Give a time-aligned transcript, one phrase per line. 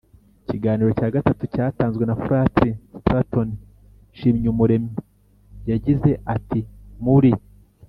[0.43, 2.69] ikiganiro cya gatatu cyatanzwe na fratri
[2.99, 3.49] straton
[4.11, 4.95] nshimyumuremyi.
[5.69, 6.61] yagize ati:
[7.05, 7.31] «muri